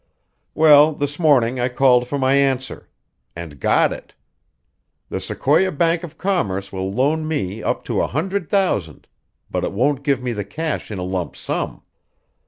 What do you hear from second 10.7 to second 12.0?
in a lump sum.